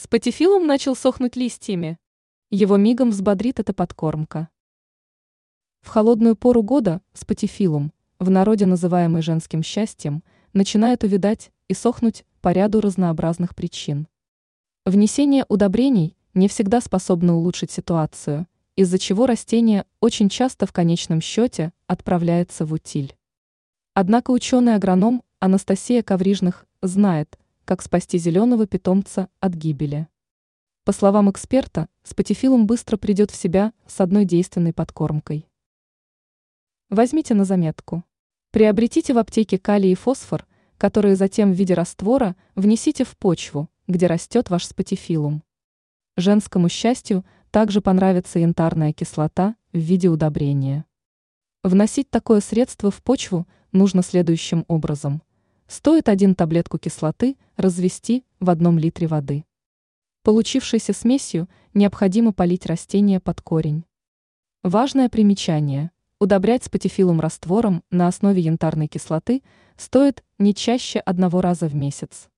Спатифилум 0.00 0.64
начал 0.64 0.94
сохнуть 0.94 1.34
листьями. 1.34 1.98
Его 2.50 2.76
мигом 2.76 3.10
взбодрит 3.10 3.58
эта 3.58 3.74
подкормка. 3.74 4.48
В 5.80 5.88
холодную 5.88 6.36
пору 6.36 6.62
года 6.62 7.02
спатифилум, 7.14 7.92
в 8.20 8.30
народе 8.30 8.64
называемый 8.66 9.22
женским 9.22 9.64
счастьем, 9.64 10.22
начинает 10.52 11.02
увядать 11.02 11.50
и 11.66 11.74
сохнуть 11.74 12.24
по 12.40 12.52
ряду 12.52 12.80
разнообразных 12.80 13.56
причин. 13.56 14.06
Внесение 14.86 15.44
удобрений 15.48 16.16
не 16.32 16.46
всегда 16.46 16.80
способно 16.80 17.34
улучшить 17.34 17.72
ситуацию, 17.72 18.46
из-за 18.76 19.00
чего 19.00 19.26
растение 19.26 19.84
очень 19.98 20.28
часто 20.28 20.66
в 20.66 20.72
конечном 20.72 21.20
счете 21.20 21.72
отправляется 21.88 22.64
в 22.64 22.72
утиль. 22.72 23.16
Однако 23.94 24.30
ученый-агроном 24.30 25.24
Анастасия 25.40 26.04
Коврижных 26.04 26.66
знает– 26.82 27.36
как 27.68 27.82
спасти 27.82 28.16
зеленого 28.16 28.66
питомца 28.66 29.28
от 29.40 29.52
гибели. 29.52 30.08
По 30.86 30.92
словам 30.92 31.30
эксперта, 31.30 31.90
спатифилум 32.02 32.66
быстро 32.66 32.96
придет 32.96 33.30
в 33.30 33.36
себя 33.36 33.74
с 33.86 34.00
одной 34.00 34.24
действенной 34.24 34.72
подкормкой. 34.72 35.46
Возьмите 36.88 37.34
на 37.34 37.44
заметку. 37.44 38.04
Приобретите 38.52 39.12
в 39.12 39.18
аптеке 39.18 39.58
калий 39.58 39.92
и 39.92 39.94
фосфор, 39.94 40.46
которые 40.78 41.14
затем 41.14 41.52
в 41.52 41.56
виде 41.56 41.74
раствора 41.74 42.36
внесите 42.54 43.04
в 43.04 43.18
почву, 43.18 43.68
где 43.86 44.06
растет 44.06 44.48
ваш 44.48 44.64
спатифилум. 44.64 45.42
Женскому 46.16 46.70
счастью 46.70 47.22
также 47.50 47.82
понравится 47.82 48.38
янтарная 48.38 48.94
кислота 48.94 49.56
в 49.74 49.78
виде 49.78 50.08
удобрения. 50.08 50.86
Вносить 51.62 52.08
такое 52.08 52.40
средство 52.40 52.90
в 52.90 53.02
почву 53.02 53.46
нужно 53.72 54.02
следующим 54.02 54.64
образом– 54.68 55.20
Стоит 55.68 56.08
один 56.08 56.34
таблетку 56.34 56.78
кислоты 56.78 57.36
развести 57.56 58.24
в 58.40 58.48
одном 58.48 58.78
литре 58.78 59.06
воды. 59.06 59.44
Получившейся 60.22 60.94
смесью 60.94 61.46
необходимо 61.74 62.32
полить 62.32 62.64
растение 62.64 63.20
под 63.20 63.42
корень. 63.42 63.84
Важное 64.62 65.10
примечание. 65.10 65.90
Удобрять 66.18 66.64
спатифилум 66.64 67.20
раствором 67.20 67.84
на 67.90 68.08
основе 68.08 68.40
янтарной 68.40 68.88
кислоты 68.88 69.42
стоит 69.76 70.24
не 70.38 70.54
чаще 70.54 71.00
одного 71.00 71.42
раза 71.42 71.68
в 71.68 71.74
месяц. 71.74 72.30